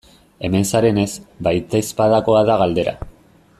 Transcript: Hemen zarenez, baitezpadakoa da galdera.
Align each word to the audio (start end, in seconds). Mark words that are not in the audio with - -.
Hemen 0.47 0.63
zarenez, 0.69 1.05
baitezpadakoa 1.49 2.43
da 2.51 2.59
galdera. 2.65 2.99